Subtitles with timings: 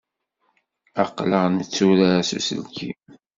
[1.03, 2.99] Aql-aɣ netturar s uselkim.